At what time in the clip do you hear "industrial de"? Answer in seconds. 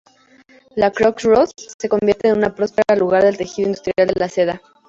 3.67-4.19